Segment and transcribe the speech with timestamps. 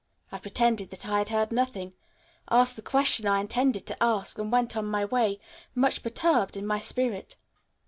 [0.31, 1.93] I pretended that I had heard nothing,
[2.49, 5.39] asked the question I intended to ask, and went on my way,
[5.75, 7.35] much perturbed in spirit.